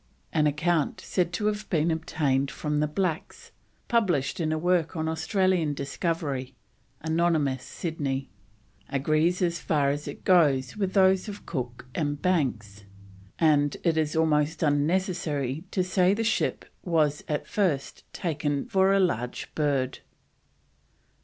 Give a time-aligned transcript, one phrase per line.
[0.33, 3.51] An account, said to have been obtained from the blacks,
[3.87, 6.55] published in a work on Australian discovery
[7.01, 8.31] (anonymous, Sydney),
[8.89, 12.83] agrees as far as it goes with those of Cook and Banks,
[13.37, 18.99] and it is almost unnecessary to say the ship was at first taken for a
[18.99, 19.99] large bird.